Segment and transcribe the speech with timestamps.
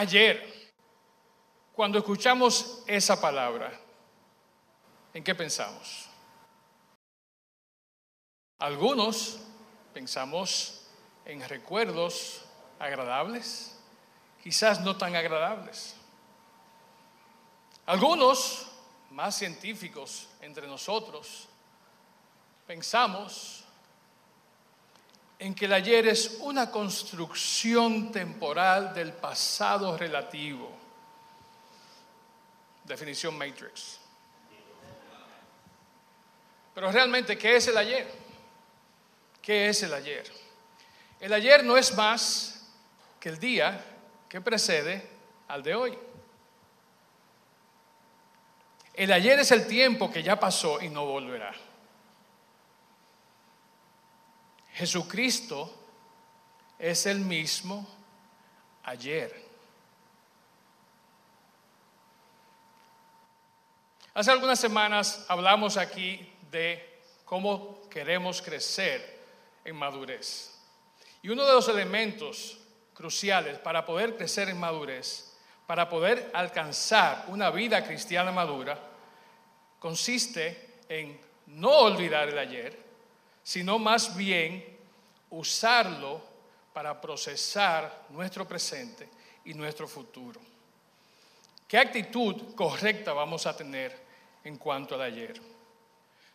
[0.00, 0.72] Ayer,
[1.74, 3.70] cuando escuchamos esa palabra,
[5.12, 6.08] ¿en qué pensamos?
[8.58, 9.40] Algunos
[9.92, 10.86] pensamos
[11.26, 12.46] en recuerdos
[12.78, 13.78] agradables,
[14.42, 15.94] quizás no tan agradables.
[17.84, 18.72] Algunos,
[19.10, 21.46] más científicos entre nosotros,
[22.66, 23.59] pensamos
[25.40, 30.70] en que el ayer es una construcción temporal del pasado relativo.
[32.84, 33.98] Definición Matrix.
[36.74, 38.06] Pero realmente, ¿qué es el ayer?
[39.40, 40.30] ¿Qué es el ayer?
[41.18, 42.66] El ayer no es más
[43.18, 43.82] que el día
[44.28, 45.08] que precede
[45.48, 45.98] al de hoy.
[48.92, 51.54] El ayer es el tiempo que ya pasó y no volverá.
[54.80, 55.70] Jesucristo
[56.78, 57.86] es el mismo
[58.84, 59.44] ayer.
[64.14, 69.20] Hace algunas semanas hablamos aquí de cómo queremos crecer
[69.66, 70.58] en madurez.
[71.20, 72.56] Y uno de los elementos
[72.94, 75.36] cruciales para poder crecer en madurez,
[75.66, 78.78] para poder alcanzar una vida cristiana madura,
[79.78, 82.89] consiste en no olvidar el ayer,
[83.50, 84.64] sino más bien
[85.30, 86.22] usarlo
[86.72, 89.08] para procesar nuestro presente
[89.44, 90.40] y nuestro futuro.
[91.66, 94.06] ¿Qué actitud correcta vamos a tener
[94.44, 95.42] en cuanto al ayer?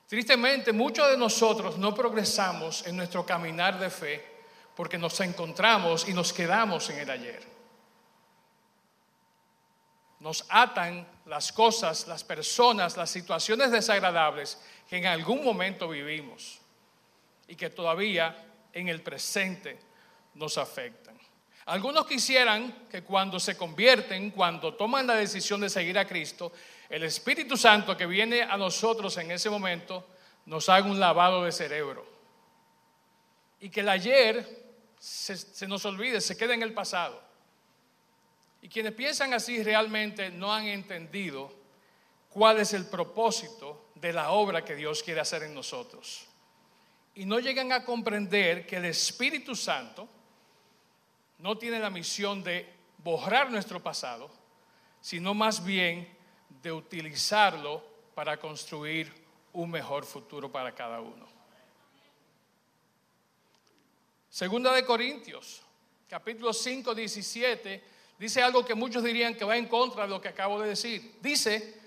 [0.09, 4.25] Tristemente, muchos de nosotros no progresamos en nuestro caminar de fe
[4.75, 7.47] porque nos encontramos y nos quedamos en el ayer.
[10.19, 16.59] Nos atan las cosas, las personas, las situaciones desagradables que en algún momento vivimos
[17.47, 18.35] y que todavía
[18.73, 19.79] en el presente
[20.35, 21.17] nos afectan.
[21.65, 26.51] Algunos quisieran que cuando se convierten, cuando toman la decisión de seguir a Cristo,
[26.89, 30.07] el Espíritu Santo que viene a nosotros en ese momento
[30.45, 32.05] nos haga un lavado de cerebro.
[33.59, 34.65] Y que el ayer
[34.99, 37.21] se, nos olvide, se quede en el pasado.
[38.61, 41.51] Y quienes piensan así realmente no han entendido
[42.29, 46.27] cuál es el propósito de la obra que Dios quiere hacer en nosotros.
[47.15, 50.07] Y no llegan a comprender que el Espíritu Santo
[51.39, 54.29] no tiene la misión de borrar nuestro pasado,
[55.01, 56.07] sino más bien
[56.61, 57.83] de utilizarlo
[58.13, 59.13] para construir
[59.53, 61.25] un mejor futuro para cada uno.
[64.29, 65.61] Segunda de Corintios,
[66.09, 67.83] capítulo 5, 17,
[68.19, 71.17] dice algo que muchos dirían que va en contra de lo que acabo de decir.
[71.21, 71.84] Dice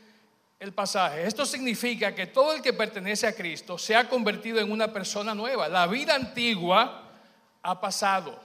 [0.59, 4.73] el pasaje, esto significa que todo el que pertenece a Cristo se ha convertido en
[4.73, 5.69] una persona nueva.
[5.69, 7.09] La vida antigua
[7.63, 8.41] ha pasado,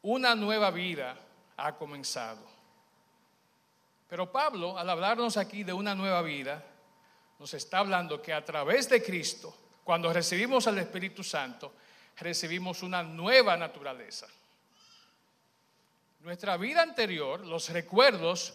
[0.00, 1.16] una nueva vida
[1.56, 2.40] ha comenzado.
[4.08, 6.64] Pero Pablo, al hablarnos aquí de una nueva vida,
[7.38, 11.74] nos está hablando que a través de Cristo, cuando recibimos al Espíritu Santo,
[12.16, 14.28] recibimos una nueva naturaleza.
[16.20, 18.54] Nuestra vida anterior, los recuerdos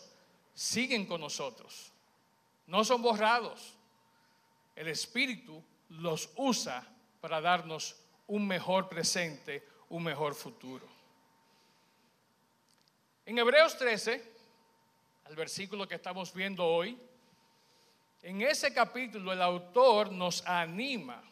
[0.54, 1.92] siguen con nosotros,
[2.68, 3.76] no son borrados.
[4.76, 6.86] El Espíritu los usa
[7.20, 7.96] para darnos
[8.28, 10.86] un mejor presente, un mejor futuro.
[13.26, 14.32] En Hebreos 13,
[15.28, 16.98] el versículo que estamos viendo hoy,
[18.22, 21.24] en ese capítulo el autor nos anima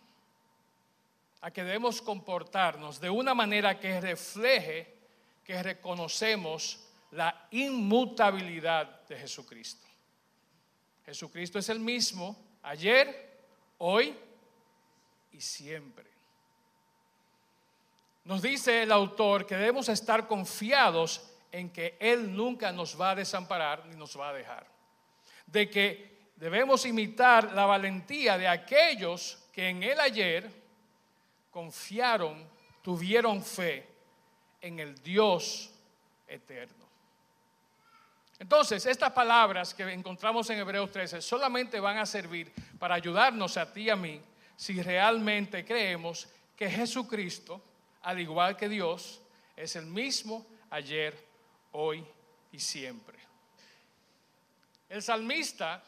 [1.42, 4.96] a que debemos comportarnos de una manera que refleje
[5.44, 6.80] que reconocemos
[7.12, 9.85] la inmutabilidad de Jesucristo.
[11.06, 13.40] Jesucristo es el mismo ayer,
[13.78, 14.18] hoy
[15.32, 16.06] y siempre.
[18.24, 23.16] Nos dice el autor que debemos estar confiados en que Él nunca nos va a
[23.16, 24.66] desamparar ni nos va a dejar.
[25.46, 30.52] De que debemos imitar la valentía de aquellos que en el ayer
[31.52, 32.50] confiaron,
[32.82, 33.88] tuvieron fe
[34.60, 35.72] en el Dios
[36.28, 36.85] eterno.
[38.38, 43.72] Entonces, estas palabras que encontramos en Hebreos 13 solamente van a servir para ayudarnos a
[43.72, 44.22] ti y a mí
[44.58, 47.62] si realmente creemos que Jesucristo,
[48.02, 49.22] al igual que Dios,
[49.56, 51.18] es el mismo ayer,
[51.72, 52.06] hoy
[52.52, 53.18] y siempre.
[54.90, 55.84] El salmista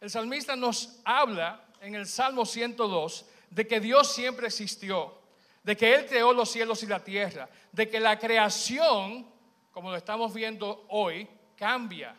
[0.00, 5.19] el salmista nos habla en el Salmo 102 de que Dios siempre existió,
[5.62, 9.26] de que Él creó los cielos y la tierra, de que la creación,
[9.72, 12.16] como lo estamos viendo hoy, cambia,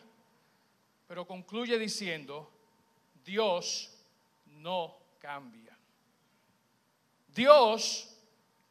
[1.06, 2.50] pero concluye diciendo,
[3.24, 3.90] Dios
[4.46, 5.76] no cambia.
[7.28, 8.08] Dios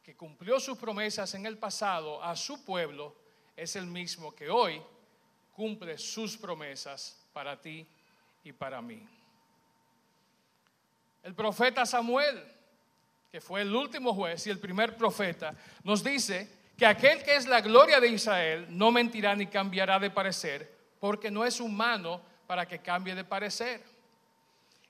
[0.02, 3.14] que cumplió sus promesas en el pasado a su pueblo,
[3.56, 4.82] es el mismo que hoy
[5.52, 7.86] cumple sus promesas para ti
[8.42, 9.06] y para mí.
[11.22, 12.42] El profeta Samuel,
[13.32, 17.46] que fue el último juez y el primer profeta, nos dice que aquel que es
[17.46, 20.70] la gloria de Israel no mentirá ni cambiará de parecer,
[21.00, 23.82] porque no es humano para que cambie de parecer.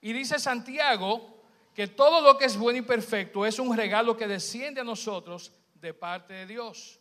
[0.00, 1.40] Y dice Santiago
[1.72, 5.52] que todo lo que es bueno y perfecto es un regalo que desciende a nosotros
[5.80, 6.98] de parte de Dios.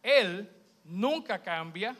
[0.00, 0.48] Él
[0.84, 1.96] nunca cambia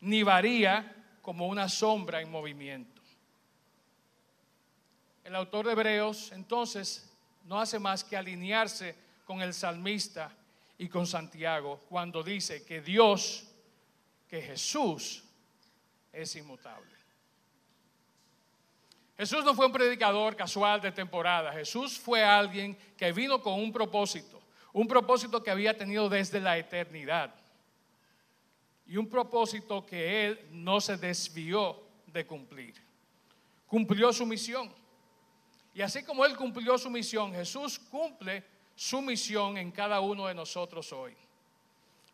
[0.00, 3.02] ni varía como una sombra en movimiento.
[5.24, 7.05] El autor de Hebreos entonces
[7.46, 8.94] no hace más que alinearse
[9.24, 10.30] con el salmista
[10.78, 13.46] y con Santiago cuando dice que Dios,
[14.28, 15.22] que Jesús
[16.12, 16.96] es inmutable.
[19.16, 21.52] Jesús no fue un predicador casual de temporada.
[21.52, 26.58] Jesús fue alguien que vino con un propósito, un propósito que había tenido desde la
[26.58, 27.34] eternidad.
[28.86, 32.74] Y un propósito que él no se desvió de cumplir.
[33.66, 34.70] Cumplió su misión.
[35.76, 38.42] Y así como él cumplió su misión, Jesús cumple
[38.74, 41.14] su misión en cada uno de nosotros hoy.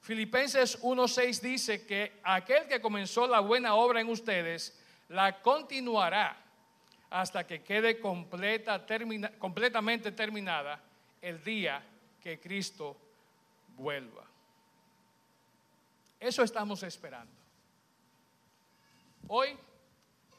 [0.01, 4.77] Filipenses 1:6 dice que aquel que comenzó la buena obra en ustedes
[5.11, 6.43] la continuará
[7.09, 8.85] hasta que quede completa,
[9.39, 10.83] completamente terminada
[11.21, 11.85] el día
[12.21, 12.97] que Cristo
[13.77, 14.25] vuelva.
[16.19, 17.33] Eso estamos esperando.
[19.29, 19.57] Hoy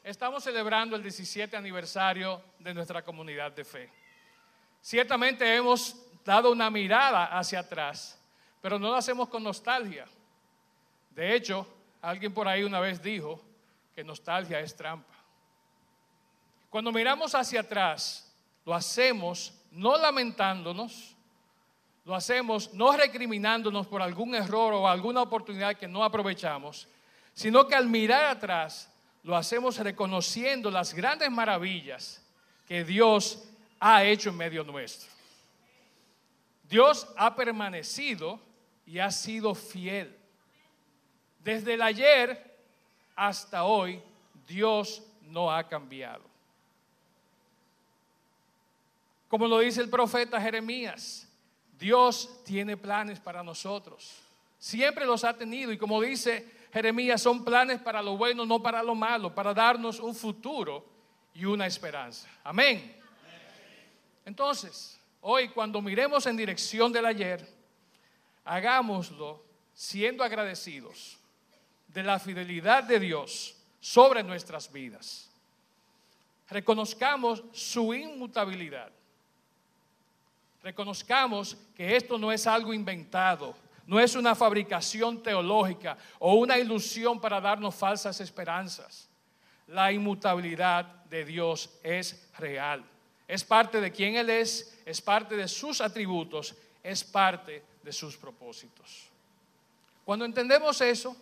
[0.03, 3.89] estamos celebrando el 17 aniversario de nuestra comunidad de fe.
[4.81, 5.95] Ciertamente hemos
[6.25, 8.19] dado una mirada hacia atrás,
[8.61, 10.05] pero no lo hacemos con nostalgia.
[11.11, 11.65] De hecho,
[12.01, 13.41] alguien por ahí una vez dijo
[13.95, 15.13] que nostalgia es trampa.
[16.69, 18.29] Cuando miramos hacia atrás,
[18.65, 21.15] lo hacemos no lamentándonos,
[22.03, 26.87] lo hacemos no recriminándonos por algún error o alguna oportunidad que no aprovechamos,
[27.33, 28.92] sino que al mirar atrás
[29.23, 32.21] lo hacemos reconociendo las grandes maravillas
[32.67, 33.43] que Dios
[33.79, 35.09] ha hecho en medio nuestro.
[36.69, 38.39] Dios ha permanecido
[38.85, 40.15] y ha sido fiel.
[41.43, 42.57] Desde el ayer
[43.15, 44.01] hasta hoy,
[44.47, 46.23] Dios no ha cambiado.
[49.27, 51.27] Como lo dice el profeta Jeremías,
[51.79, 54.21] Dios tiene planes para nosotros.
[54.59, 58.81] Siempre los ha tenido y como dice Jeremías, son planes para lo bueno, no para
[58.81, 60.83] lo malo, para darnos un futuro
[61.33, 62.27] y una esperanza.
[62.43, 62.99] Amén.
[64.25, 67.47] Entonces, hoy cuando miremos en dirección del ayer,
[68.43, 69.43] hagámoslo
[69.73, 71.19] siendo agradecidos
[71.87, 75.29] de la fidelidad de Dios sobre nuestras vidas.
[76.49, 78.91] Reconozcamos su inmutabilidad
[80.63, 83.53] reconozcamos que esto no es algo inventado,
[83.85, 89.09] no es una fabricación teológica o una ilusión para darnos falsas esperanzas.
[89.67, 92.83] La inmutabilidad de Dios es real.
[93.27, 98.17] Es parte de quien Él es, es parte de sus atributos, es parte de sus
[98.17, 99.09] propósitos.
[100.05, 101.15] Cuando entendemos eso,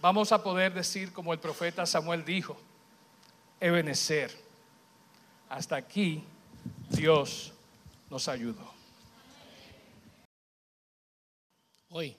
[0.00, 2.56] vamos a poder decir como el profeta Samuel dijo,
[3.60, 4.34] Ebenecer,
[5.48, 6.22] hasta aquí
[6.88, 7.52] Dios
[8.08, 8.79] nos ayudó.
[11.92, 12.16] Hoy.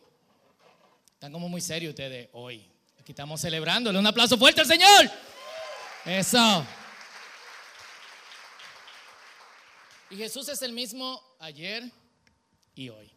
[1.14, 2.62] Están como muy serios ustedes hoy.
[3.00, 3.98] Aquí estamos celebrándole.
[3.98, 5.10] Un aplauso fuerte al Señor.
[6.06, 6.66] Eso.
[10.10, 11.90] Y Jesús es el mismo ayer
[12.76, 13.10] y hoy.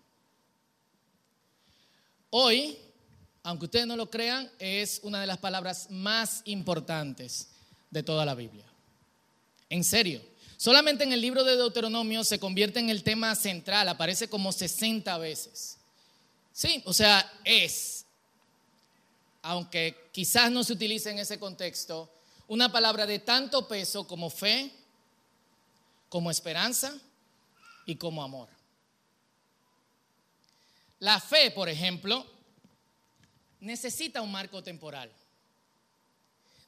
[2.30, 2.78] Hoy,
[3.42, 7.48] aunque ustedes no lo crean, es una de las palabras más importantes
[7.90, 8.64] de toda la Biblia.
[9.68, 10.22] En serio.
[10.56, 15.18] Solamente en el libro de Deuteronomio se convierte en el tema central, aparece como 60
[15.18, 15.78] veces.
[16.54, 18.06] Sí, o sea, es,
[19.42, 22.08] aunque quizás no se utilice en ese contexto,
[22.46, 24.70] una palabra de tanto peso como fe,
[26.08, 26.96] como esperanza
[27.86, 28.48] y como amor.
[31.00, 32.24] La fe, por ejemplo,
[33.58, 35.10] necesita un marco temporal.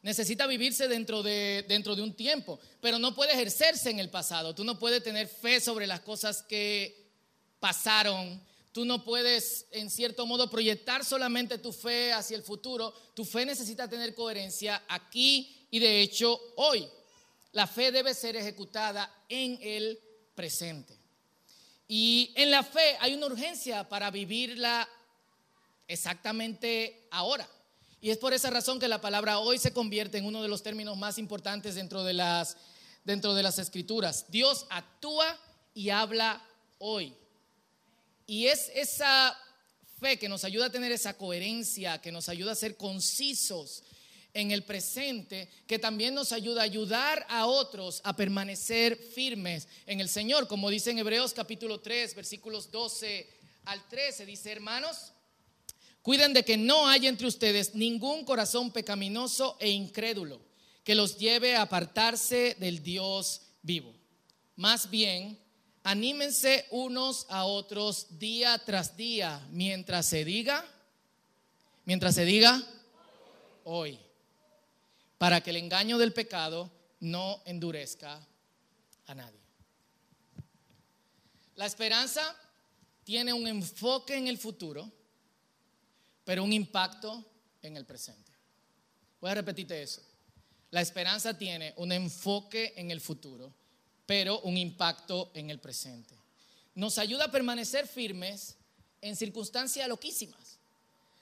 [0.03, 4.53] Necesita vivirse dentro de, dentro de un tiempo, pero no puede ejercerse en el pasado.
[4.53, 7.07] Tú no puedes tener fe sobre las cosas que
[7.61, 8.45] pasaron
[8.77, 12.93] Tú no puedes, en cierto modo, proyectar solamente tu fe hacia el futuro.
[13.15, 16.87] Tu fe necesita tener coherencia aquí y, de hecho, hoy.
[17.53, 19.99] La fe debe ser ejecutada en el
[20.35, 20.95] presente.
[21.89, 24.87] Y en la fe hay una urgencia para vivirla
[25.89, 27.49] exactamente ahora.
[28.03, 30.63] Y es por esa razón que la palabra hoy se convierte en uno de los
[30.63, 32.59] términos más importantes dentro de las,
[33.05, 34.27] dentro de las escrituras.
[34.29, 35.35] Dios actúa
[35.73, 36.47] y habla
[36.79, 37.17] hoy.
[38.27, 39.39] Y es esa
[40.01, 43.83] fe que nos ayuda a tener esa coherencia, que nos ayuda a ser concisos
[44.35, 50.01] en el presente, que también nos ayuda a ayudar a otros a permanecer firmes en
[50.01, 53.31] el Señor, como dice en Hebreos capítulo 3, versículos 12
[53.65, 55.13] al 13, dice, hermanos,
[56.03, 60.41] cuiden de que no haya entre ustedes ningún corazón pecaminoso e incrédulo
[60.85, 63.93] que los lleve a apartarse del Dios vivo.
[64.55, 65.39] Más bien,
[65.87, 70.65] anímense unos a otros día tras día mientras se diga,
[71.85, 72.61] mientras se diga
[73.63, 73.97] hoy,
[75.17, 78.21] para que el engaño del pecado no endurezca
[79.07, 79.39] a nadie.
[81.55, 82.37] La esperanza
[83.05, 84.91] tiene un enfoque en el futuro,
[86.25, 87.25] pero un impacto
[87.63, 88.33] en el presente.
[89.21, 90.03] Voy a repetirte eso.
[90.73, 93.55] La esperanza tiene un enfoque en el futuro,
[94.07, 96.17] pero un impacto en el presente.
[96.75, 98.57] Nos ayuda a permanecer firmes
[99.01, 100.59] en circunstancias loquísimas,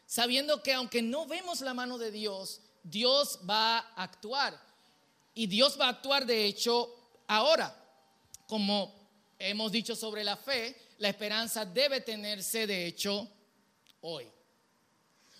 [0.07, 4.61] sabiendo que aunque no vemos la mano de Dios, Dios va a actuar.
[5.35, 6.95] Y Dios va a actuar, de hecho,
[7.27, 7.75] ahora.
[8.47, 8.95] Como
[9.39, 13.29] hemos dicho sobre la fe, la esperanza debe tenerse, de hecho,
[14.03, 14.31] hoy.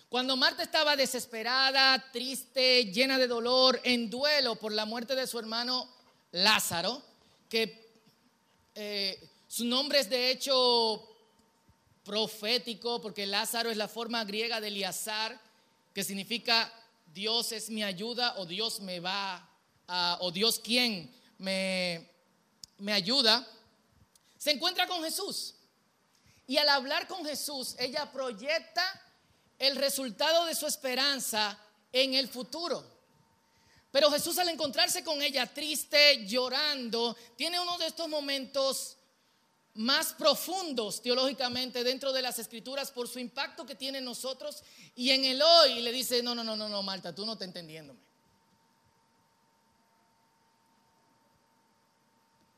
[0.09, 5.39] Cuando Marta estaba desesperada, triste, llena de dolor, en duelo por la muerte de su
[5.39, 5.89] hermano
[6.33, 7.03] Lázaro,
[8.75, 11.09] eh, su nombre es de hecho
[12.05, 15.41] profético, porque Lázaro es la forma griega de Eliazar,
[15.95, 16.73] que significa
[17.13, 19.49] Dios es mi ayuda o Dios me va,
[20.21, 22.11] o Dios quien me,
[22.79, 23.47] me ayuda,
[24.37, 25.55] se encuentra con Jesús.
[26.47, 28.83] Y al hablar con Jesús, ella proyecta
[29.59, 31.59] el resultado de su esperanza
[31.93, 32.94] en el futuro.
[33.95, 38.97] Pero Jesús al encontrarse con ella triste, llorando, tiene uno de estos momentos
[39.75, 44.65] más profundos teológicamente dentro de las escrituras por su impacto que tiene en nosotros
[44.97, 47.45] y en el hoy le dice, no, no, no, no, no, Marta, tú no te
[47.45, 48.01] entendiéndome.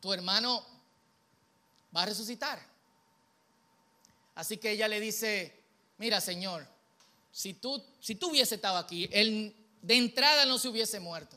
[0.01, 0.65] Tu hermano
[1.95, 2.67] va a resucitar.
[4.37, 5.55] Así que ella le dice,
[5.99, 6.67] mira Señor,
[7.31, 11.37] si tú, si tú hubiese estado aquí, él de entrada no se hubiese muerto.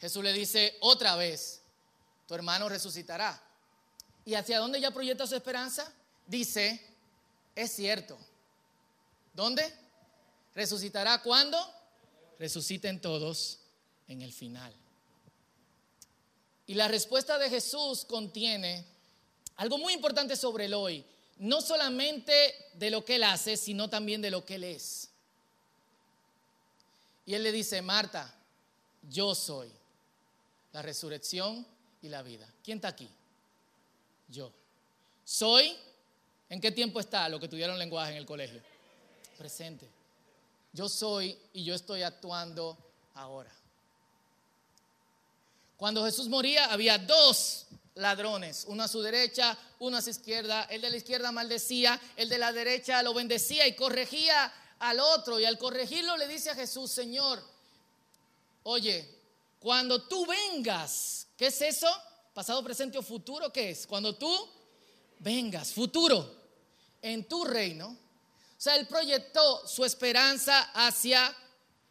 [0.00, 1.60] Jesús le dice otra vez,
[2.26, 3.40] tu hermano resucitará.
[4.24, 5.90] ¿Y hacia dónde ya proyecta su esperanza?
[6.26, 6.84] Dice,
[7.54, 8.18] es cierto.
[9.32, 9.72] ¿Dónde?
[10.54, 11.58] ¿Resucitará cuándo?
[12.38, 13.58] Resuciten todos
[14.06, 14.72] en el final.
[16.66, 18.84] Y la respuesta de Jesús contiene
[19.56, 21.04] algo muy importante sobre el hoy
[21.38, 22.32] no solamente
[22.74, 25.10] de lo que él hace, sino también de lo que él es.
[27.28, 28.34] Y él le dice, Marta,
[29.02, 29.70] yo soy
[30.72, 31.66] la resurrección
[32.00, 32.48] y la vida.
[32.64, 33.06] ¿Quién está aquí?
[34.28, 34.50] Yo.
[35.26, 35.76] Soy,
[36.48, 38.62] ¿en qué tiempo está lo que tuvieron lenguaje en el colegio?
[39.36, 39.86] Presente.
[40.72, 42.78] Yo soy y yo estoy actuando
[43.12, 43.52] ahora.
[45.76, 47.66] Cuando Jesús moría había dos
[47.96, 50.62] ladrones, uno a su derecha, uno a su izquierda.
[50.70, 55.38] El de la izquierda maldecía, el de la derecha lo bendecía y corregía al otro.
[55.38, 57.42] Y al corregirlo le dice a Jesús, Señor,
[58.62, 59.08] oye,
[59.58, 61.88] cuando tú vengas, ¿qué es eso?
[62.34, 63.86] Pasado, presente o futuro, ¿qué es?
[63.86, 64.48] Cuando tú
[65.18, 66.36] vengas, futuro,
[67.02, 67.88] en tu reino.
[67.88, 71.34] O sea, él proyectó su esperanza hacia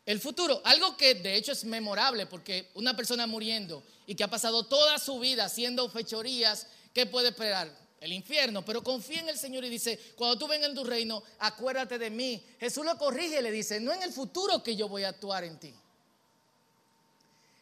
[0.06, 0.62] el futuro.
[0.63, 5.00] Algo que de hecho es memorable porque una persona muriendo y que ha pasado toda
[5.00, 7.87] su vida haciendo fechorías, ¿qué puede esperar?
[8.00, 11.24] El infierno, pero confía en el Señor y dice, cuando tú vengas en tu reino,
[11.39, 12.44] acuérdate de mí.
[12.60, 15.44] Jesús lo corrige y le dice, no en el futuro que yo voy a actuar
[15.44, 15.74] en ti.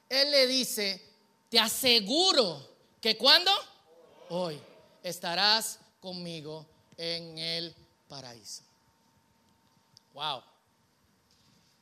[0.10, 1.01] Él le dice,
[1.50, 3.51] te aseguro que cuando
[4.30, 4.60] hoy
[5.04, 6.65] estarás conmigo
[6.98, 7.75] en el
[8.10, 8.63] paraíso.
[10.13, 10.42] Wow.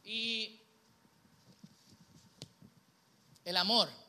[0.04, 0.60] Y
[3.46, 4.03] el amor.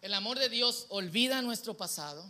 [0.00, 2.24] El amor de Dios olvida nuestro pasado,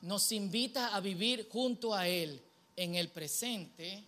[0.00, 2.42] nos invita a vivir junto a Él
[2.76, 4.02] en el presente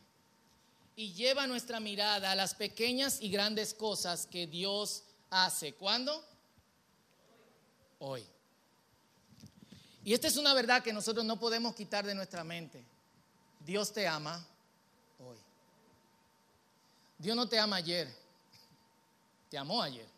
[0.96, 5.74] y lleva nuestra mirada a las pequeñas y grandes cosas que Dios hace.
[5.74, 6.24] ¿Cuándo?
[7.98, 8.24] Hoy.
[10.04, 12.84] Y esta es una verdad que nosotros no podemos quitar de nuestra mente.
[13.60, 14.44] Dios te ama
[15.20, 15.36] hoy.
[17.18, 18.12] Dios no te ama ayer,
[19.48, 20.11] te amó ayer.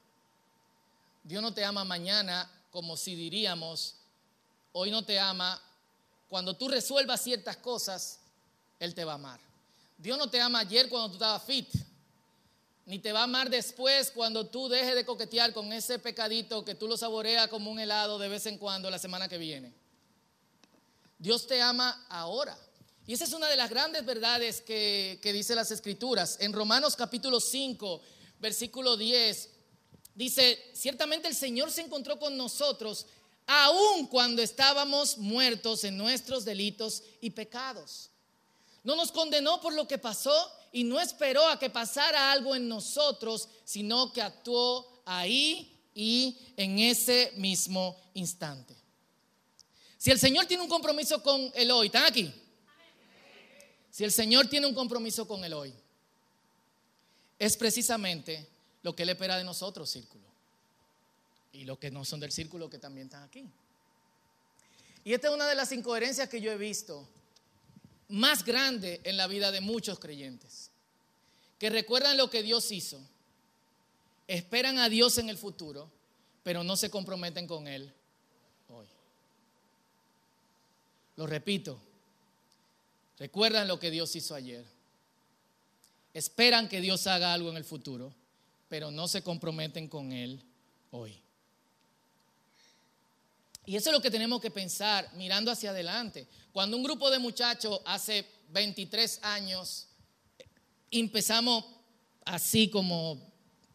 [1.24, 3.94] Dios no te ama mañana como si diríamos,
[4.72, 5.60] hoy no te ama.
[6.28, 8.18] Cuando tú resuelvas ciertas cosas,
[8.78, 9.40] Él te va a amar.
[9.96, 11.68] Dios no te ama ayer cuando tú estabas fit.
[12.86, 16.74] ni te va a amar después cuando tú dejes de coquetear con ese pecadito que
[16.74, 19.72] tú lo saboreas como un helado de vez en cuando la semana que viene.
[21.18, 22.58] Dios te ama ahora.
[23.06, 26.36] Y esa es una de las grandes verdades que, que dice las escrituras.
[26.40, 28.02] En Romanos capítulo 5,
[28.40, 29.53] versículo 10,
[30.14, 33.06] dice, ciertamente el Señor se encontró con nosotros
[33.46, 38.10] aun cuando estábamos muertos en nuestros delitos y pecados.
[38.82, 40.34] No nos condenó por lo que pasó
[40.72, 46.78] y no esperó a que pasara algo en nosotros, sino que actuó ahí y en
[46.78, 48.74] ese mismo instante.
[49.96, 52.32] Si el Señor tiene un compromiso con el hoy, ¿están aquí?
[53.90, 55.72] Si el Señor tiene un compromiso con el hoy,
[57.38, 58.46] es precisamente
[58.84, 60.22] lo que Él espera de nosotros, círculo.
[61.52, 63.44] Y los que no son del círculo que también están aquí.
[65.04, 67.08] Y esta es una de las incoherencias que yo he visto
[68.08, 70.70] más grande en la vida de muchos creyentes,
[71.58, 73.00] que recuerdan lo que Dios hizo,
[74.28, 75.90] esperan a Dios en el futuro,
[76.42, 77.90] pero no se comprometen con Él
[78.68, 78.86] hoy.
[81.16, 81.78] Lo repito,
[83.18, 84.64] recuerdan lo que Dios hizo ayer,
[86.12, 88.12] esperan que Dios haga algo en el futuro,
[88.68, 90.42] pero no se comprometen con Él
[90.90, 91.20] hoy.
[93.66, 96.26] Y eso es lo que tenemos que pensar mirando hacia adelante.
[96.52, 99.86] Cuando un grupo de muchachos hace 23 años
[100.90, 101.64] empezamos
[102.24, 103.32] así como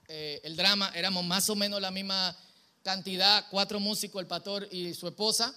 [0.08, 2.36] eh, el drama, éramos más o menos la misma
[2.84, 5.53] cantidad, cuatro músicos, el pastor y su esposa,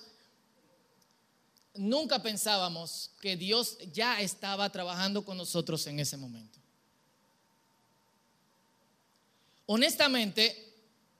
[1.75, 6.62] nunca pensábamos que Dios ya estaba trabajando con nosotros en ese momento.
[9.75, 10.71] Honestamente,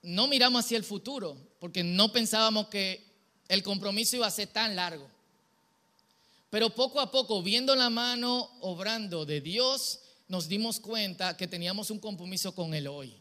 [0.03, 3.03] no miramos hacia el futuro, porque no pensábamos que
[3.47, 5.09] el compromiso iba a ser tan largo.
[6.51, 11.89] Pero poco a poco, viendo la mano obrando de Dios, nos dimos cuenta que teníamos
[11.89, 13.15] un compromiso con el hoy.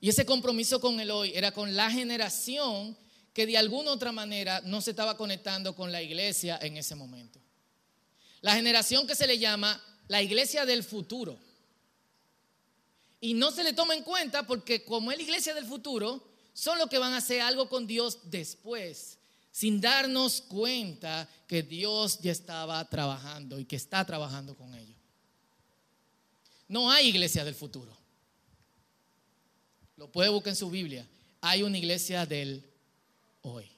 [0.00, 2.96] Y ese compromiso con el hoy era con la generación
[3.34, 7.38] que de alguna otra manera no se estaba conectando con la iglesia en ese momento.
[8.40, 11.38] La generación que se le llama la iglesia del futuro.
[13.20, 16.78] Y no se le toma en cuenta porque como es la iglesia del futuro, son
[16.78, 19.18] los que van a hacer algo con Dios después,
[19.50, 24.96] sin darnos cuenta que Dios ya estaba trabajando y que está trabajando con ellos.
[26.68, 27.96] No hay iglesia del futuro.
[29.96, 31.08] Lo puede buscar en su Biblia.
[31.40, 32.64] Hay una iglesia del
[33.42, 33.68] hoy.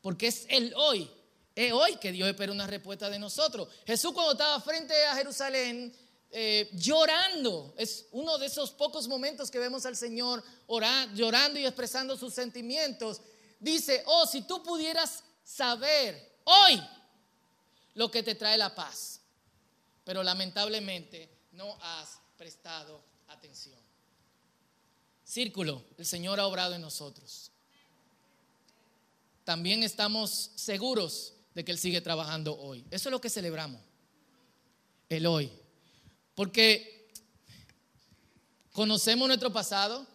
[0.00, 1.10] Porque es el hoy.
[1.54, 3.68] Es hoy que Dios espera una respuesta de nosotros.
[3.86, 5.92] Jesús cuando estaba frente a Jerusalén
[6.30, 7.74] eh, llorando.
[7.76, 10.42] Es uno de esos pocos momentos que vemos al Señor
[11.14, 13.20] llorando y expresando sus sentimientos.
[13.58, 16.82] Dice, oh, si tú pudieras saber hoy
[17.94, 19.20] lo que te trae la paz,
[20.04, 23.78] pero lamentablemente no has prestado atención.
[25.24, 27.50] Círculo, el Señor ha obrado en nosotros.
[29.44, 32.84] También estamos seguros de que Él sigue trabajando hoy.
[32.90, 33.80] Eso es lo que celebramos.
[35.08, 35.50] El hoy.
[36.36, 37.08] Porque
[38.72, 40.06] conocemos nuestro pasado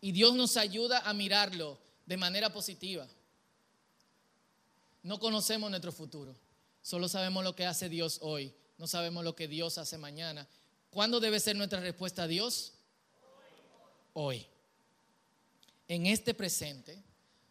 [0.00, 3.08] y Dios nos ayuda a mirarlo de manera positiva.
[5.02, 6.36] No conocemos nuestro futuro,
[6.82, 10.46] solo sabemos lo que hace Dios hoy, no sabemos lo que Dios hace mañana.
[10.90, 12.74] ¿Cuándo debe ser nuestra respuesta a Dios?
[14.12, 14.46] Hoy.
[15.88, 17.02] En este presente,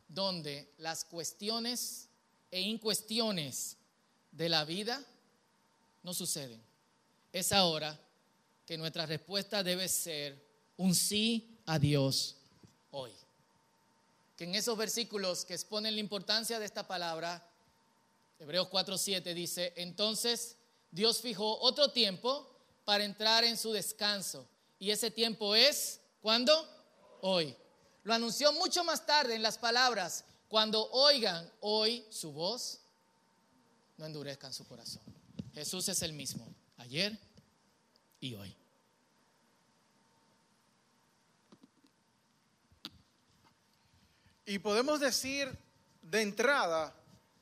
[0.07, 2.09] donde las cuestiones
[2.51, 3.75] e incuestiones
[4.31, 5.03] de la vida
[6.03, 6.66] no suceden
[7.31, 7.99] es ahora
[8.65, 10.45] que nuestra respuesta debe ser
[10.77, 12.35] un sí a Dios
[12.91, 13.11] hoy.
[14.35, 17.49] Que en esos versículos que exponen la importancia de esta palabra,
[18.39, 20.57] Hebreos 4:7 dice, entonces
[20.91, 22.47] Dios fijó otro tiempo
[22.85, 24.47] para entrar en su descanso.
[24.79, 26.53] Y ese tiempo es, ¿cuándo?
[27.21, 27.55] Hoy.
[28.03, 32.79] Lo anunció mucho más tarde en las palabras, cuando oigan hoy su voz,
[33.97, 35.01] no endurezcan su corazón.
[35.53, 37.17] Jesús es el mismo ayer
[38.19, 38.55] y hoy.
[44.45, 45.51] Y podemos decir
[46.01, 46.95] de entrada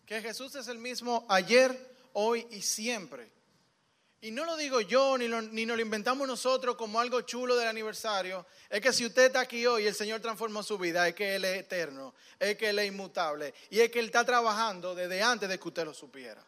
[0.06, 3.32] que Jesús es el mismo ayer, hoy y siempre.
[4.22, 7.68] Y no lo digo yo, ni, ni nos lo inventamos nosotros como algo chulo del
[7.68, 8.48] aniversario.
[8.72, 11.46] Es que si usted está aquí hoy el Señor transformó su vida, es que Él
[11.46, 13.54] es eterno, es que Él es inmutable.
[13.70, 16.44] Y es que Él está trabajando desde antes de que usted lo supiera.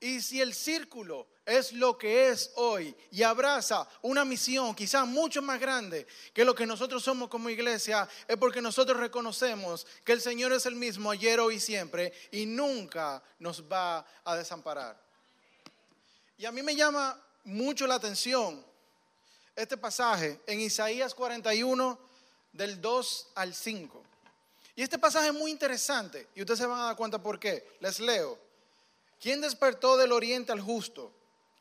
[0.00, 5.42] Y si el círculo es lo que es hoy y abraza una misión quizás mucho
[5.42, 10.20] más grande que lo que nosotros somos como iglesia, es porque nosotros reconocemos que el
[10.20, 15.00] Señor es el mismo ayer, hoy y siempre y nunca nos va a desamparar.
[16.36, 18.64] Y a mí me llama mucho la atención
[19.56, 21.98] este pasaje en Isaías 41
[22.52, 24.04] del 2 al 5.
[24.76, 27.76] Y este pasaje es muy interesante y ustedes se van a dar cuenta por qué.
[27.80, 28.47] Les leo.
[29.20, 31.12] ¿Quién despertó del oriente al justo?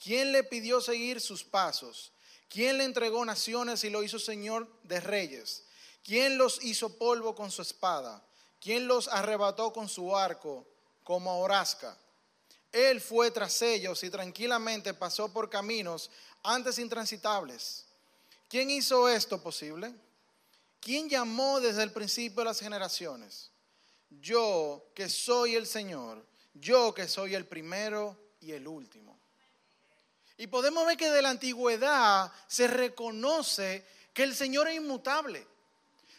[0.04, 2.12] ¿Quién le pidió seguir sus pasos?
[2.50, 5.64] ¿Quién le entregó naciones y lo hizo señor de reyes?
[6.04, 8.24] ¿Quién los hizo polvo con su espada?
[8.62, 10.66] ¿Quién los arrebató con su arco
[11.04, 11.98] como a?
[12.72, 16.12] Él fue tras ellos y tranquilamente pasó por caminos
[16.44, 17.86] antes intransitables.
[18.48, 19.94] ¿Quién hizo esto posible?
[20.80, 23.52] ¿Quién llamó desde el principio de las generaciones?
[24.10, 26.26] Yo que soy el Señor,
[26.60, 29.20] yo que soy el primero y el último.
[30.38, 35.48] Y podemos ver que de la antigüedad se reconoce que el Señor es inmutable.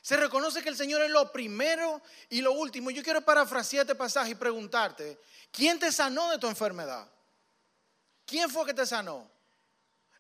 [0.03, 2.91] Se reconoce que el Señor es lo primero y lo último.
[2.91, 5.21] Yo quiero parafrasear este pasaje y preguntarte,
[5.53, 7.09] ¿quién te sanó de tu enfermedad?
[8.25, 9.31] ¿Quién fue que te sanó?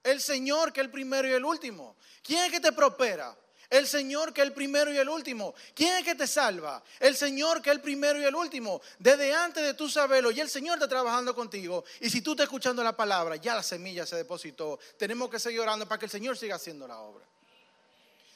[0.02, 1.96] El Señor que es el primero y el último.
[2.22, 3.37] ¿Quién es que te prospera?
[3.70, 5.54] El Señor que el primero y el último.
[5.74, 6.83] ¿Quién es que te salva?
[6.98, 8.81] El Señor que el primero y el último.
[8.98, 11.85] Desde antes de tu saberlo, y el Señor está trabajando contigo.
[12.00, 14.78] Y si tú estás escuchando la palabra, ya la semilla se depositó.
[14.96, 17.24] Tenemos que seguir orando para que el Señor siga haciendo la obra.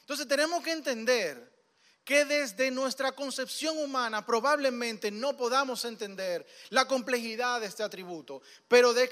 [0.00, 1.50] Entonces tenemos que entender
[2.04, 8.92] que desde nuestra concepción humana probablemente no podamos entender la complejidad de este atributo, pero
[8.92, 9.08] de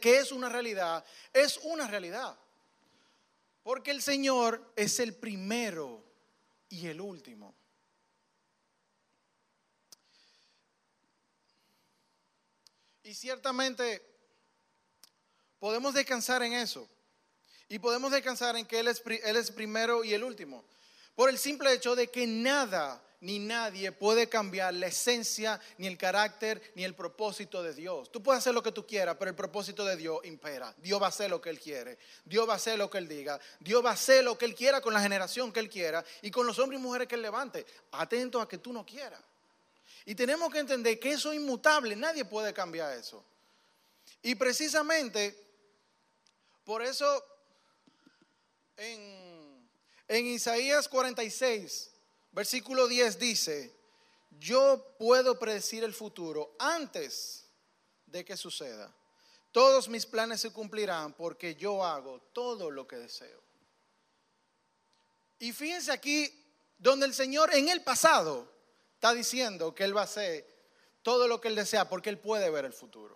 [0.00, 2.36] que es una realidad, es una realidad.
[3.62, 6.02] Porque el Señor es el primero
[6.68, 7.54] y el último.
[13.04, 14.02] Y ciertamente
[15.58, 16.88] podemos descansar en eso.
[17.68, 20.64] Y podemos descansar en que Él es, Él primero y el último.
[21.14, 25.96] Por el simple hecho de que nada ni nadie puede cambiar la esencia, ni el
[25.96, 28.10] carácter, ni el propósito de Dios.
[28.10, 30.74] Tú puedes hacer lo que tú quieras, pero el propósito de Dios impera.
[30.78, 31.98] Dios va a hacer lo que Él quiere.
[32.24, 33.38] Dios va a hacer lo que Él diga.
[33.60, 36.32] Dios va a hacer lo que Él quiera con la generación que Él quiera y
[36.32, 37.64] con los hombres y mujeres que Él levante.
[37.92, 39.20] Atento a que tú no quieras.
[40.04, 41.94] Y tenemos que entender que eso es inmutable.
[41.94, 43.24] Nadie puede cambiar eso.
[44.20, 45.38] Y precisamente,
[46.64, 47.24] por eso,
[48.76, 49.68] en,
[50.08, 51.91] en Isaías 46,
[52.32, 53.74] Versículo 10 dice,
[54.38, 57.44] yo puedo predecir el futuro antes
[58.06, 58.92] de que suceda.
[59.52, 63.40] Todos mis planes se cumplirán porque yo hago todo lo que deseo.
[65.38, 66.32] Y fíjense aquí
[66.78, 68.50] donde el Señor en el pasado
[68.94, 70.46] está diciendo que Él va a hacer
[71.02, 73.14] todo lo que Él desea porque Él puede ver el futuro.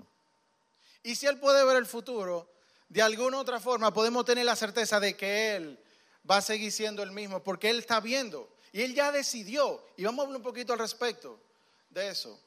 [1.02, 2.50] Y si Él puede ver el futuro,
[2.88, 5.82] de alguna u otra forma podemos tener la certeza de que Él
[6.28, 9.82] va a seguir siendo el mismo porque Él está viendo y él ya decidió.
[9.96, 11.40] Y vamos a hablar un poquito al respecto
[11.88, 12.38] de eso.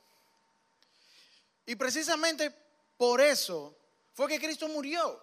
[1.66, 2.54] Y precisamente
[2.96, 3.76] por eso
[4.14, 5.20] fue que Cristo murió.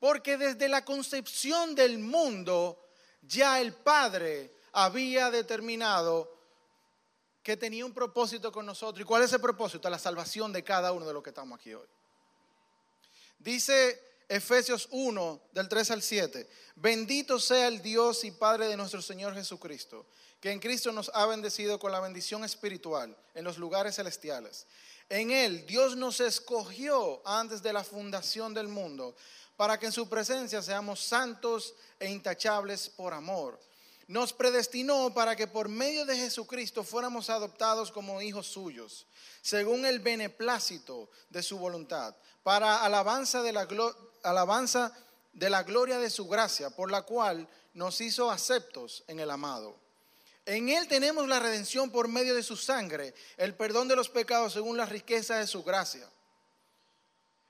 [0.00, 2.84] Porque desde la concepción del mundo
[3.20, 6.36] ya el Padre había determinado
[7.40, 9.02] que tenía un propósito con nosotros.
[9.02, 9.88] ¿Y cuál es ese propósito?
[9.88, 11.86] La salvación de cada uno de los que estamos aquí hoy.
[13.38, 16.48] Dice Efesios 1, del 3 al 7.
[16.76, 20.06] Bendito sea el Dios y Padre de nuestro Señor Jesucristo,
[20.40, 24.66] que en Cristo nos ha bendecido con la bendición espiritual en los lugares celestiales.
[25.08, 29.14] En Él Dios nos escogió antes de la fundación del mundo
[29.56, 33.60] para que en su presencia seamos santos e intachables por amor.
[34.08, 39.06] Nos predestinó para que por medio de Jesucristo fuéramos adoptados como hijos suyos,
[39.40, 44.92] según el beneplácito de su voluntad, para alabanza de la gloria alabanza
[45.32, 49.80] de la gloria de su gracia, por la cual nos hizo aceptos en el amado.
[50.44, 54.52] En Él tenemos la redención por medio de su sangre, el perdón de los pecados
[54.52, 56.08] según la riqueza de su gracia.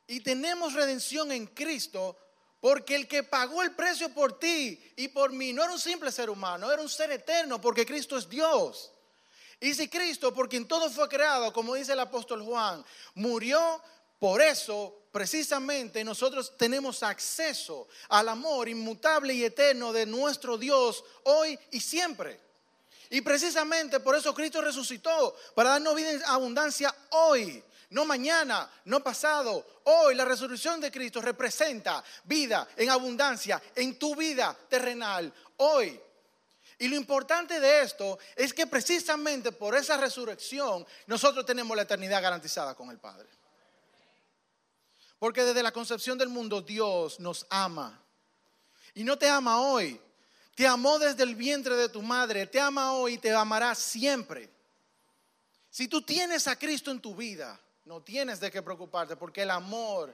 [0.06, 2.18] Y tenemos redención en Cristo
[2.60, 6.12] porque el que pagó el precio por ti y por mí no era un simple
[6.12, 8.92] ser humano, era un ser eterno porque Cristo es Dios.
[9.58, 13.82] Y si Cristo, por quien todo fue creado, como dice el apóstol Juan, murió
[14.18, 21.58] por eso, precisamente, nosotros tenemos acceso al amor inmutable y eterno de nuestro Dios hoy
[21.70, 22.40] y siempre.
[23.10, 29.00] Y precisamente por eso Cristo resucitó, para darnos vida en abundancia hoy, no mañana, no
[29.02, 29.80] pasado.
[29.84, 36.00] Hoy la resurrección de Cristo representa vida en abundancia en tu vida terrenal, hoy.
[36.78, 42.22] Y lo importante de esto es que precisamente por esa resurrección nosotros tenemos la eternidad
[42.22, 43.28] garantizada con el Padre.
[45.22, 47.96] Porque desde la concepción del mundo Dios nos ama.
[48.92, 50.00] Y no te ama hoy.
[50.56, 52.48] Te amó desde el vientre de tu madre.
[52.48, 54.50] Te ama hoy y te amará siempre.
[55.70, 59.52] Si tú tienes a Cristo en tu vida, no tienes de qué preocuparte porque el
[59.52, 60.12] amor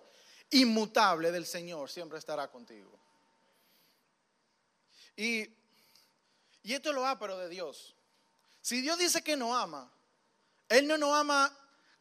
[0.51, 2.93] inmutable del Señor siempre estará contigo.
[5.17, 5.49] Y,
[6.65, 7.95] esto es lo ápero de Dios.
[8.61, 9.91] Si Dios dice que no ama,
[10.69, 11.51] Él no nos ama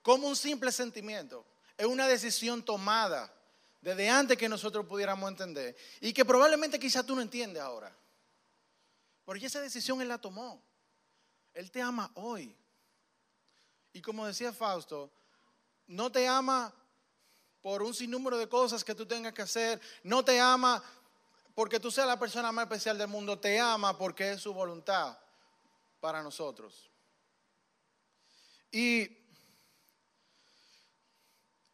[0.02, 1.46] como un simple sentimiento,
[1.78, 3.32] es una decisión tomada
[3.82, 7.96] desde antes que nosotros pudiéramos entender y que probablemente quizá tú no entiendes ahora.
[9.24, 10.62] Porque esa decisión Él la tomó.
[11.54, 12.56] Él te ama hoy.
[13.94, 15.12] Y como decía Fausto,
[15.88, 16.74] no te ama
[17.62, 20.84] por un sinnúmero de cosas que tú tengas que hacer, no te ama
[21.54, 25.18] porque tú seas la persona más especial del mundo, te ama porque es su voluntad
[26.00, 26.90] para nosotros.
[28.72, 29.17] Y,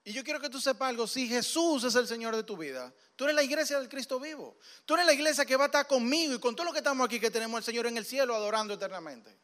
[0.06, 2.94] y yo quiero que tú sepas algo, si Jesús es el Señor de tu vida,
[3.16, 5.88] tú eres la iglesia del Cristo vivo, tú eres la iglesia que va a estar
[5.88, 8.36] conmigo y con todos los que estamos aquí, que tenemos al Señor en el cielo
[8.36, 9.38] adorando eternamente.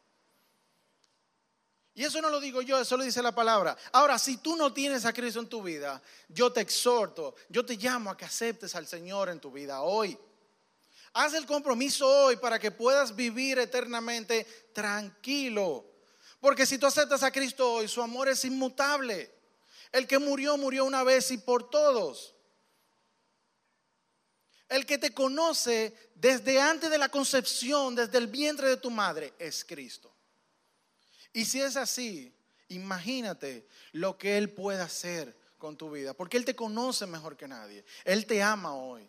[1.94, 3.76] Y eso no lo digo yo, eso lo dice la palabra.
[3.92, 7.76] Ahora, si tú no tienes a Cristo en tu vida, yo te exhorto, yo te
[7.76, 10.16] llamo a que aceptes al Señor en tu vida hoy.
[11.14, 15.84] Haz el compromiso hoy para que puedas vivir eternamente tranquilo.
[16.38, 19.39] Porque si tú aceptas a Cristo hoy, su amor es inmutable.
[19.92, 22.34] El que murió, murió una vez y por todos.
[24.68, 29.34] El que te conoce desde antes de la concepción, desde el vientre de tu madre,
[29.38, 30.14] es Cristo.
[31.32, 32.32] Y si es así,
[32.68, 37.48] imagínate lo que Él puede hacer con tu vida, porque Él te conoce mejor que
[37.48, 37.84] nadie.
[38.04, 39.08] Él te ama hoy.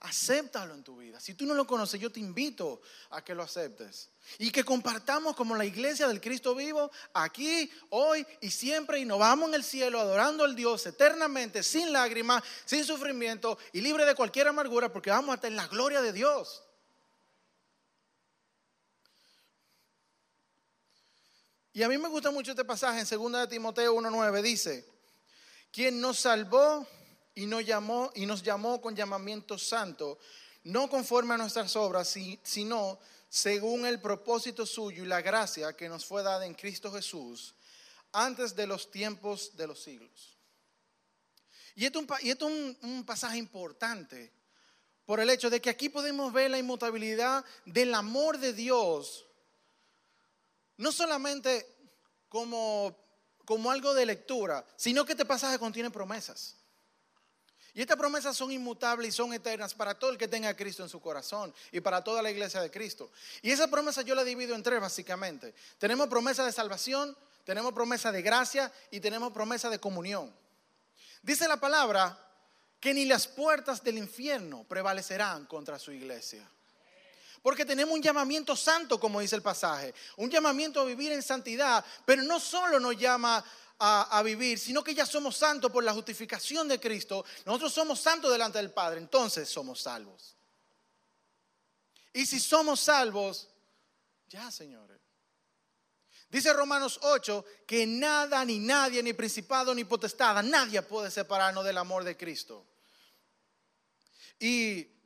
[0.00, 1.18] Acéptalo en tu vida.
[1.18, 2.80] Si tú no lo conoces, yo te invito
[3.10, 4.10] a que lo aceptes.
[4.38, 9.00] Y que compartamos como la iglesia del Cristo vivo aquí, hoy y siempre.
[9.00, 13.80] Y nos vamos en el cielo adorando al Dios eternamente, sin lágrimas, sin sufrimiento y
[13.80, 16.62] libre de cualquier amargura, porque vamos a estar en la gloria de Dios.
[21.72, 24.42] Y a mí me gusta mucho este pasaje en 2 de Timoteo 1.9.
[24.42, 24.84] Dice,
[25.72, 26.86] quien nos salvó
[27.38, 30.18] y nos llamó, y nos llamó con llamamiento santo,
[30.64, 32.98] no conforme a nuestras obras, sino
[33.28, 37.54] según el propósito suyo y la gracia que nos fue dada en Cristo Jesús
[38.10, 40.36] antes de los tiempos de los siglos.
[41.76, 44.32] Y esto, es un, un pasaje importante
[45.06, 49.26] por el hecho de que aquí podemos ver la inmutabilidad del amor de Dios
[50.76, 51.66] no solamente
[52.28, 52.96] como,
[53.44, 56.57] como algo de lectura, sino que este pasaje contiene promesas.
[57.78, 60.82] Y estas promesas son inmutables y son eternas para todo el que tenga a Cristo
[60.82, 63.12] en su corazón y para toda la iglesia de Cristo.
[63.40, 65.54] Y esa promesa yo la divido en tres básicamente.
[65.78, 70.34] Tenemos promesa de salvación, tenemos promesa de gracia y tenemos promesa de comunión.
[71.22, 72.18] Dice la palabra
[72.80, 76.50] que ni las puertas del infierno prevalecerán contra su iglesia.
[77.42, 81.84] Porque tenemos un llamamiento santo, como dice el pasaje, un llamamiento a vivir en santidad,
[82.04, 83.44] pero no solo nos llama
[83.78, 87.24] a, vivir, sino que ya somos santos por la justificación de Cristo.
[87.46, 90.34] Nosotros somos santos delante del Padre, entonces somos salvos.
[92.12, 93.48] Y si somos salvos,
[94.28, 94.98] ya señores.
[96.28, 101.78] Dice Romanos 8 que nada, ni nadie, ni principado, ni potestad, nadie puede separarnos del
[101.78, 102.66] amor de Cristo.
[104.40, 104.97] Y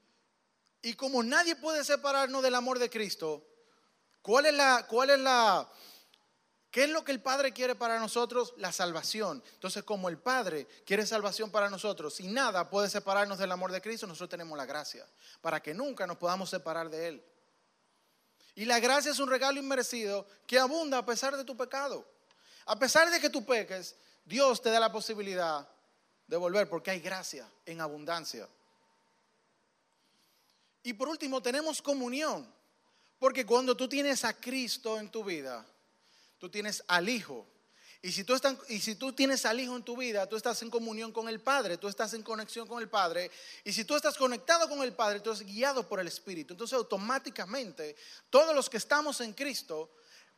[0.83, 3.47] y como nadie puede separarnos del amor de Cristo,
[4.21, 5.71] ¿cuál es la, cuál es la,
[6.73, 8.53] qué es lo que el Padre quiere para nosotros?
[8.57, 9.43] La salvación.
[9.55, 13.81] Entonces, como el Padre quiere salvación para nosotros, y nada puede separarnos del amor de
[13.81, 15.07] Cristo, nosotros tenemos la gracia,
[15.41, 17.25] para que nunca nos podamos separar de Él.
[18.57, 22.07] Y la gracia es un regalo inmerecido que abunda a pesar de tu pecado.
[22.67, 25.67] A pesar de que tú peques, Dios te da la posibilidad
[26.27, 28.49] de volver porque hay gracia en abundancia.
[30.83, 32.47] Y por último, tenemos comunión.
[33.19, 35.65] Porque cuando tú tienes a Cristo en tu vida,
[36.39, 37.47] tú tienes al Hijo.
[38.05, 38.25] Y si,
[38.97, 41.87] tú tienes al Hijo en tu vida, tú estás en comunión con el Padre, tú
[41.87, 43.31] estás en conexión con el Padre.
[43.63, 46.55] Y si tú estás conectado con el Padre, tú eres guiado por el Espíritu.
[46.55, 47.95] Entonces automáticamente
[48.29, 49.93] todos los que estamos en Cristo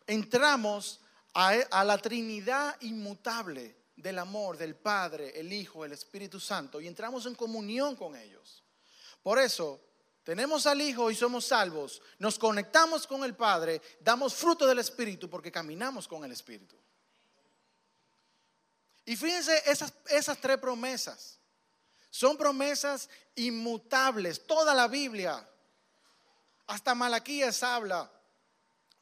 [0.06, 1.00] entramos
[1.32, 6.82] a la Trinidad inmutable del amor del Padre, el Hijo, el Espíritu Santo.
[6.82, 8.62] Y entramos en comunión con ellos.
[9.22, 9.80] Por eso
[10.24, 15.28] tenemos al Hijo y somos salvos, nos conectamos con el Padre, damos fruto del Espíritu
[15.28, 16.76] porque caminamos con el Espíritu.
[19.04, 21.38] Y fíjense esas, esas tres promesas.
[22.08, 24.46] Son promesas inmutables.
[24.46, 25.46] Toda la Biblia,
[26.66, 28.10] hasta Malaquías habla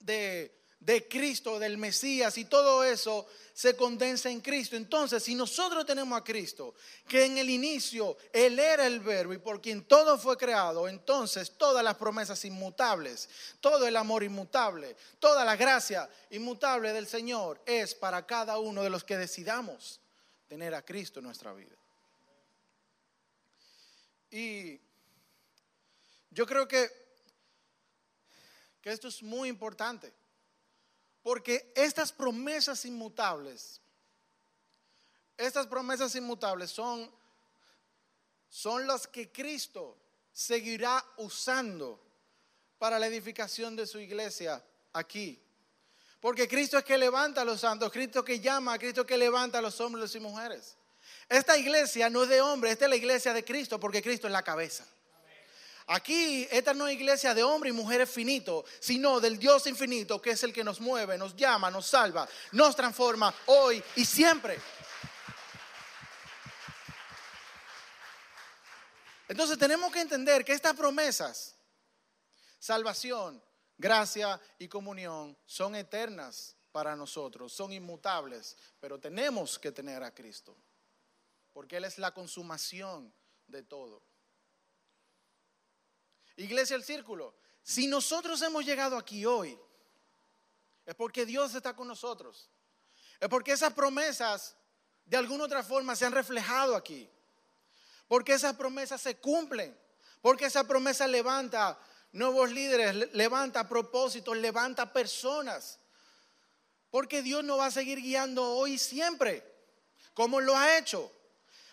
[0.00, 4.74] de de Cristo, del Mesías y todo eso se condensa en Cristo.
[4.74, 6.74] Entonces, si nosotros tenemos a Cristo,
[7.06, 11.52] que en el inicio Él era el verbo y por quien todo fue creado, entonces
[11.56, 13.28] todas las promesas inmutables,
[13.60, 18.90] todo el amor inmutable, toda la gracia inmutable del Señor es para cada uno de
[18.90, 20.00] los que decidamos
[20.48, 21.76] tener a Cristo en nuestra vida.
[24.32, 24.80] Y
[26.30, 26.90] yo creo que,
[28.80, 30.12] que esto es muy importante,
[31.22, 33.80] porque estas promesas inmutables,
[35.36, 37.10] estas promesas inmutables son,
[38.48, 39.96] son las que Cristo
[40.32, 42.00] seguirá usando
[42.78, 45.40] para la edificación de su iglesia aquí.
[46.20, 49.62] Porque Cristo es que levanta a los santos, Cristo que llama, Cristo que levanta a
[49.62, 50.76] los hombres y mujeres.
[51.28, 54.32] Esta iglesia no es de hombres, esta es la iglesia de Cristo, porque Cristo es
[54.32, 54.86] la cabeza.
[55.92, 60.30] Aquí, esta no es iglesia de hombre y mujeres finito, sino del Dios infinito, que
[60.30, 64.58] es el que nos mueve, nos llama, nos salva, nos transforma hoy y siempre.
[69.28, 71.54] Entonces tenemos que entender que estas promesas,
[72.58, 73.42] salvación,
[73.76, 80.56] gracia y comunión, son eternas para nosotros, son inmutables, pero tenemos que tener a Cristo
[81.52, 83.12] porque Él es la consumación
[83.46, 84.02] de todo.
[86.36, 89.58] Iglesia el Círculo, si nosotros hemos llegado aquí hoy,
[90.84, 92.48] es porque Dios está con nosotros.
[93.20, 94.56] Es porque esas promesas
[95.04, 97.08] de alguna otra forma se han reflejado aquí.
[98.08, 99.76] Porque esas promesas se cumplen.
[100.20, 101.78] Porque esa promesa levanta
[102.12, 105.78] nuevos líderes, levanta propósitos, levanta personas.
[106.90, 109.44] Porque Dios nos va a seguir guiando hoy y siempre,
[110.14, 111.10] como lo ha hecho.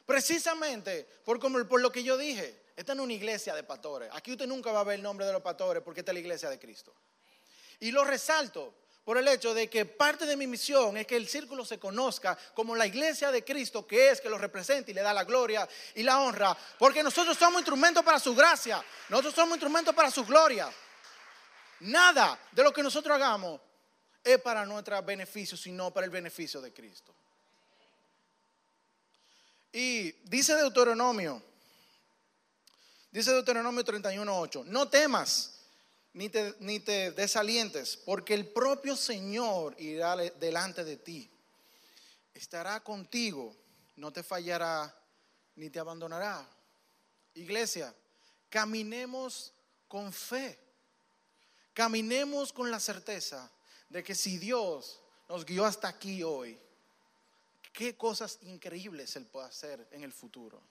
[0.06, 4.10] Precisamente por, como, por lo que yo dije, esta no es una iglesia de pastores.
[4.14, 6.22] Aquí usted nunca va a ver el nombre de los pastores porque esta es la
[6.22, 6.94] iglesia de Cristo.
[7.82, 11.28] Y lo resalto por el hecho de que parte de mi misión es que el
[11.28, 15.02] círculo se conozca como la iglesia de Cristo, que es que lo representa y le
[15.02, 19.56] da la gloria y la honra, porque nosotros somos instrumentos para su gracia, nosotros somos
[19.56, 20.72] instrumentos para su gloria.
[21.82, 23.60] Nada de lo que nosotros hagamos
[24.24, 27.14] es para nuestro beneficio, sino para el beneficio de Cristo.
[29.74, 31.49] Y dice Deuteronomio,
[33.12, 35.60] dice Deuteronomio 31.8, no temas
[36.14, 41.30] ni te, ni te desalientes, porque el propio Señor irá delante de ti,
[42.34, 43.56] estará contigo,
[43.96, 44.96] no te fallará
[45.56, 46.48] ni te abandonará.
[47.36, 47.94] Iglesia,
[48.50, 49.54] caminemos
[49.88, 50.58] con fe,
[51.74, 53.52] caminemos con la certeza
[53.90, 56.60] de que si Dios nos guió hasta aquí hoy,
[57.74, 60.62] qué cosas increíbles Él puede hacer en el futuro.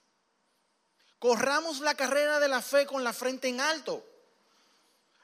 [1.19, 4.05] Corramos la carrera de la fe con la frente en alto.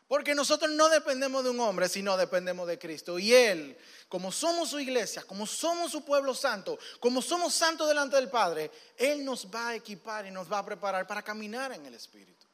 [0.08, 3.18] Porque nosotros no dependemos de un hombre, sino dependemos de Cristo.
[3.18, 3.76] Y Él,
[4.08, 8.70] como somos su iglesia, como somos su pueblo santo, como somos santos delante del Padre,
[8.98, 12.46] Él nos va a equipar y nos va a preparar para caminar en el Espíritu.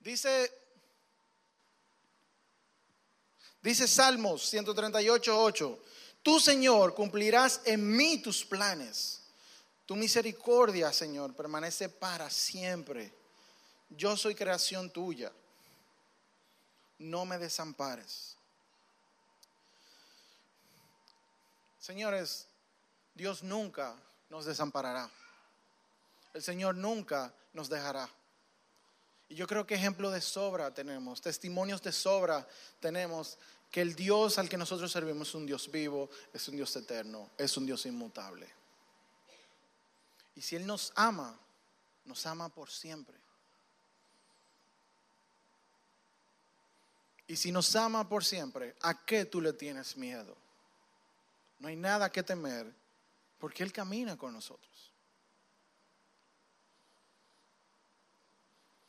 [0.00, 0.50] Dice,
[3.62, 5.82] dice Salmos 138, 8.
[6.22, 9.19] Tú, Señor, cumplirás en mí tus planes.
[9.90, 13.12] Tu misericordia, Señor, permanece para siempre.
[13.88, 15.32] Yo soy creación tuya.
[17.00, 18.36] No me desampares.
[21.80, 22.46] Señores,
[23.16, 23.96] Dios nunca
[24.28, 25.10] nos desamparará.
[26.34, 28.08] El Señor nunca nos dejará.
[29.28, 32.46] Y yo creo que ejemplo de sobra tenemos, testimonios de sobra
[32.78, 33.38] tenemos
[33.72, 37.30] que el Dios al que nosotros servimos es un Dios vivo, es un Dios eterno,
[37.36, 38.59] es un Dios inmutable.
[40.40, 41.38] Y si Él nos ama,
[42.06, 43.14] nos ama por siempre.
[47.26, 50.34] Y si nos ama por siempre, ¿a qué tú le tienes miedo?
[51.58, 52.72] No hay nada que temer
[53.38, 54.90] porque Él camina con nosotros.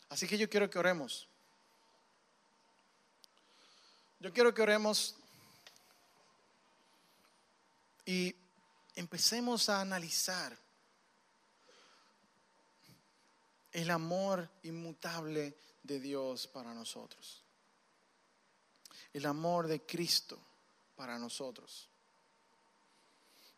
[0.08, 1.28] Así que yo quiero que oremos.
[4.22, 5.18] Yo quiero que oremos
[8.06, 8.34] y
[8.96, 10.61] empecemos a analizar
[13.72, 17.44] el amor inmutable de Dios para nosotros.
[19.14, 20.40] El amor de Cristo
[20.96, 21.88] para nosotros.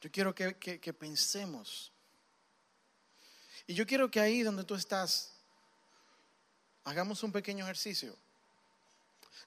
[0.01, 1.91] Yo quiero que, que, pensemos.
[3.67, 5.31] Y yo quiero que ahí donde tú estás,
[6.83, 8.15] hagamos un pequeño ejercicio.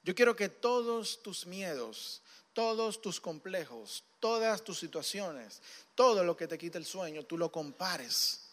[0.03, 2.21] Yo quiero que todos tus miedos,
[2.53, 5.61] todos tus complejos, todas tus situaciones,
[5.95, 8.46] todo lo que te quita el sueño, tú lo compares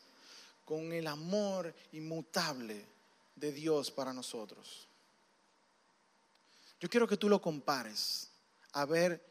[0.65, 2.85] con el amor inmutable
[3.37, 4.89] de Dios para nosotros.
[6.81, 8.29] Yo quiero que tú lo compares
[8.73, 9.25] a ver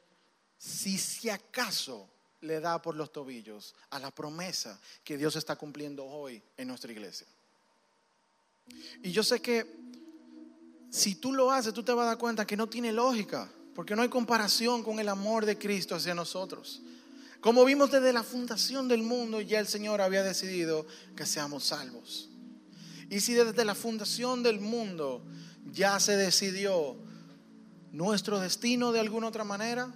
[0.58, 2.10] si si acaso
[2.42, 6.92] le da por los tobillos a la promesa que Dios está cumpliendo hoy en nuestra
[6.92, 7.28] iglesia.
[9.02, 9.66] Y yo sé que
[10.90, 13.96] si tú lo haces, tú te vas a dar cuenta que no tiene lógica, porque
[13.96, 16.82] no hay comparación con el amor de Cristo hacia nosotros.
[17.44, 22.30] Como vimos desde la fundación del mundo, ya el Señor había decidido que seamos salvos.
[23.10, 25.26] Y si desde la fundación del mundo
[25.70, 26.96] ya se decidió
[27.92, 29.94] nuestro destino de alguna otra manera,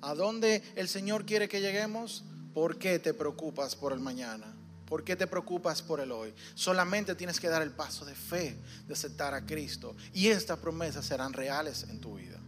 [0.00, 4.52] a dónde el Señor quiere que lleguemos, ¿por qué te preocupas por el mañana?
[4.86, 6.34] ¿Por qué te preocupas por el hoy?
[6.56, 9.94] Solamente tienes que dar el paso de fe, de aceptar a Cristo.
[10.12, 12.40] Y estas promesas serán reales en tu vida.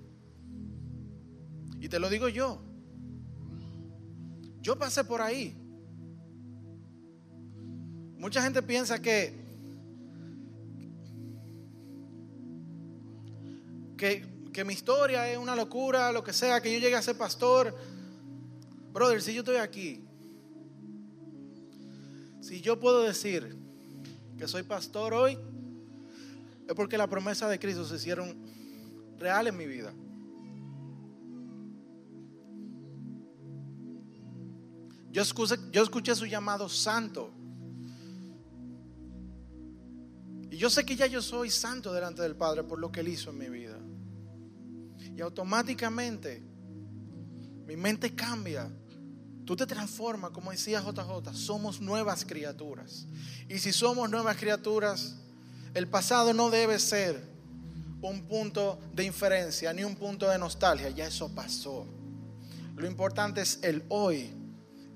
[1.79, 2.74] Y te lo digo yo.
[4.65, 5.55] Yo pasé por ahí.
[8.17, 9.35] Mucha gente piensa que,
[13.99, 17.77] que, mi historia es una locura, lo que sea, que yo llegue a ser pastor.
[18.91, 20.03] Brother, si yo estoy aquí,
[22.41, 23.55] si yo puedo decir
[24.39, 25.37] que soy pastor hoy,
[26.67, 28.35] es porque la promesa de Cristo se hicieron
[29.19, 29.93] real en mi vida.
[35.15, 37.31] Yo escuché, yo escuché su llamado santo.
[40.51, 43.07] Y yo sé que ya yo soy santo delante del Padre por lo que Él
[43.07, 43.79] hizo en mi vida.
[45.17, 46.43] Y automáticamente
[47.65, 48.69] mi mente cambia.
[49.45, 53.07] Tú te transformas, como decía JJ, somos nuevas criaturas.
[53.49, 55.15] Y si somos nuevas criaturas,
[55.75, 57.23] el pasado no debe ser
[58.03, 60.91] un punto de inferencia ni un punto de nostalgia.
[60.91, 61.87] Ya eso pasó.
[62.75, 64.43] Lo importante es el hoy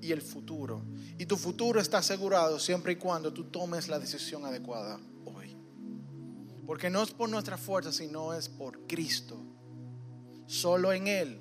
[0.01, 0.83] y el futuro.
[1.17, 5.55] Y tu futuro está asegurado siempre y cuando tú tomes la decisión adecuada hoy.
[6.65, 9.37] Porque no es por nuestra fuerza, sino es por Cristo.
[10.45, 11.39] Solo en Él,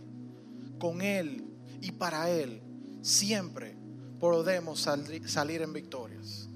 [0.79, 1.45] con Él
[1.81, 2.63] y para Él,
[3.03, 3.77] siempre
[4.19, 6.49] podremos salir en victorias.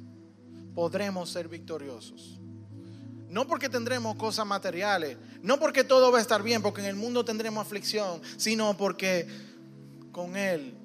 [0.74, 2.38] Podremos ser victoriosos.
[3.28, 6.96] No porque tendremos cosas materiales, no porque todo va a estar bien, porque en el
[6.96, 9.26] mundo tendremos aflicción, sino porque
[10.10, 10.76] con Él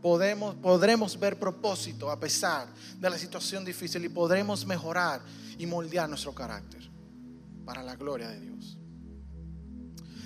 [0.00, 5.20] podemos, podremos ver propósito a pesar de la situación difícil y podremos mejorar
[5.58, 6.88] y moldear nuestro carácter
[7.64, 8.78] para la gloria de Dios.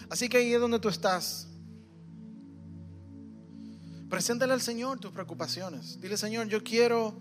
[0.09, 1.49] Así que ahí es donde tú estás.
[4.09, 6.01] Preséntale al Señor tus preocupaciones.
[6.01, 7.15] Dile, Señor, yo quiero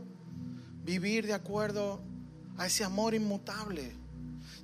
[0.84, 2.02] vivir de acuerdo
[2.58, 3.96] a ese amor inmutable.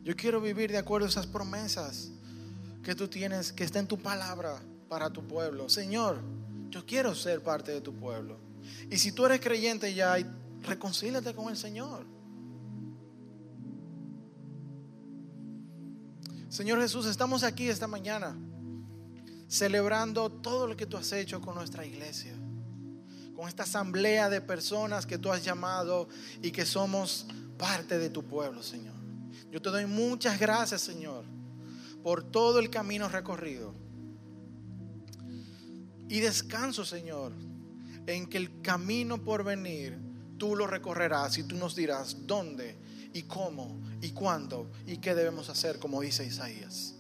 [0.04, 2.12] Yo quiero vivir de acuerdo a esas promesas
[2.84, 5.70] que tú tienes, que está en tu palabra para tu pueblo.
[5.70, 6.22] Señor,
[6.70, 8.38] yo quiero ser parte de tu pueblo.
[8.90, 10.18] Y si tú eres creyente ya,
[10.64, 12.06] reconcíliate con el Señor.
[16.50, 18.36] Señor Jesús, estamos aquí esta mañana
[19.48, 22.34] celebrando todo lo que tú has hecho con nuestra iglesia,
[23.36, 26.08] con esta asamblea de personas que tú has llamado
[26.42, 28.96] y que somos parte de tu pueblo, Señor.
[29.52, 31.24] Yo te doy muchas gracias, Señor,
[32.04, 33.89] por todo el camino recorrido
[36.10, 37.34] y descanso, Señor,
[38.08, 39.98] en que el camino por venir
[40.40, 42.80] tú lo recorrerás y tú nos dirás dónde
[43.14, 46.96] y cómo y cuándo y qué debemos hacer, como dice Isaías.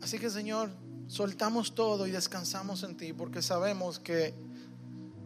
[0.00, 0.70] Así que, Señor,
[1.08, 4.34] soltamos todo y descansamos en ti porque sabemos que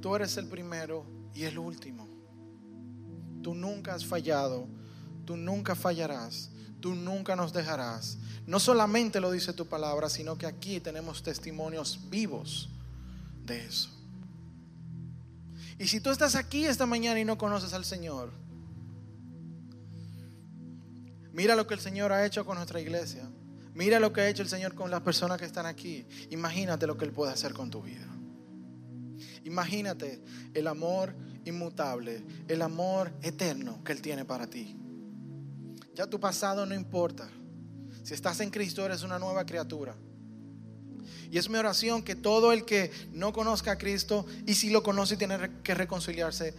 [0.01, 1.05] tú eres el primero
[1.35, 2.09] y el último.
[3.43, 4.67] Tú nunca has fallado,
[5.27, 6.52] tú nunca fallarás,
[6.83, 12.01] tú nunca nos dejarás no solamente lo dice tu palabra, sino que aquí tenemos testimonios
[12.11, 12.69] vivos
[13.47, 13.89] de eso.
[15.79, 18.33] Y si tú estás aquí esta mañana y no conoces al Señor,
[21.33, 23.29] mira lo que el Señor ha hecho con nuestra iglesia.
[23.75, 26.05] Mira lo que ha hecho el Señor con las personas que están aquí.
[26.31, 28.07] Imagínate lo que Él puede hacer con tu vida.
[29.45, 30.21] Imagínate
[30.53, 31.15] el amor
[31.45, 34.77] inmutable, el amor eterno que Él tiene para ti.
[35.95, 37.29] Ya tu pasado no importa.
[38.03, 39.95] Si estás en Cristo, eres una nueva criatura.
[41.31, 44.83] Y es mi oración que todo el que no conozca a Cristo y si lo
[44.83, 46.55] conoce y tiene que reconciliarse,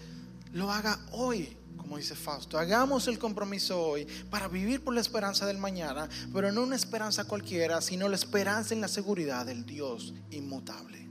[0.52, 2.58] lo haga hoy, como dice Fausto.
[2.58, 7.26] Hagamos el compromiso hoy para vivir por la esperanza del mañana, pero no una esperanza
[7.26, 11.08] cualquiera, sino la esperanza en la seguridad del Dios inmutable.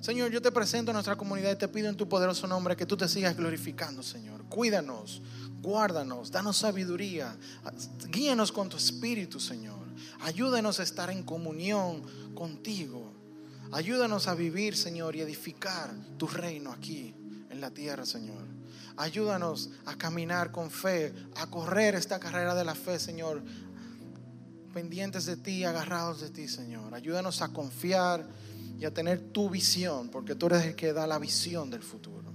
[0.00, 2.86] Señor, yo te presento a nuestra comunidad y te pido en tu poderoso nombre que
[2.86, 4.44] tú te sigas glorificando, Señor.
[4.44, 5.20] Cuídanos,
[5.62, 7.36] Guárdanos, danos sabiduría,
[8.08, 9.78] guíanos con tu espíritu, Señor.
[10.20, 12.02] Ayúdanos a estar en comunión
[12.34, 13.12] contigo.
[13.72, 17.14] Ayúdanos a vivir, Señor, y edificar tu reino aquí
[17.50, 18.42] en la tierra, Señor.
[18.96, 23.42] Ayúdanos a caminar con fe, a correr esta carrera de la fe, Señor.
[24.72, 26.94] Pendientes de ti, agarrados de ti, Señor.
[26.94, 28.26] Ayúdanos a confiar
[28.78, 32.32] y a tener tu visión, porque tú eres el que da la visión del futuro.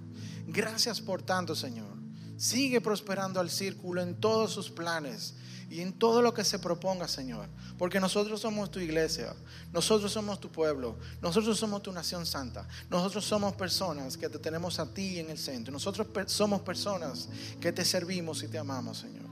[0.48, 1.95] Gracias por tanto, Señor.
[2.38, 5.36] Sigue prosperando al círculo en todos sus planes
[5.70, 7.48] y en todo lo que se proponga, Señor.
[7.78, 9.36] Porque nosotros somos tu iglesia,
[9.72, 14.80] nosotros somos tu pueblo, nosotros somos tu nación santa, nosotros somos personas que te tenemos
[14.80, 17.30] a ti en el centro, nosotros somos personas
[17.60, 19.26] que te servimos y te amamos, Señor.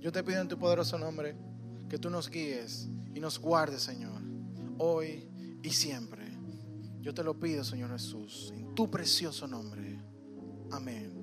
[0.00, 1.36] Yo te pido en tu poderoso nombre
[1.88, 4.20] que tú nos guíes y nos guardes, Señor,
[4.78, 5.28] hoy
[5.62, 6.26] y siempre.
[7.00, 9.98] Yo te lo pido, Señor Jesús, en tu precioso nombre.
[10.70, 11.17] Amén.